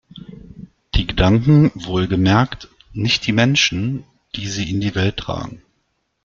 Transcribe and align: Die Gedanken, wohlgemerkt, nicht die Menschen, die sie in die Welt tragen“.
Die 0.95 1.05
Gedanken, 1.05 1.71
wohlgemerkt, 1.75 2.69
nicht 2.91 3.27
die 3.27 3.33
Menschen, 3.33 4.03
die 4.35 4.47
sie 4.47 4.67
in 4.71 4.81
die 4.81 4.95
Welt 4.95 5.17
tragen“. 5.17 5.61